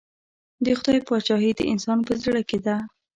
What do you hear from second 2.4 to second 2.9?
کې ده.